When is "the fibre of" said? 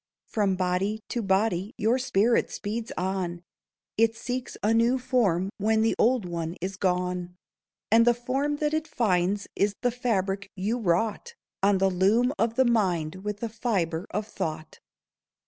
13.41-14.25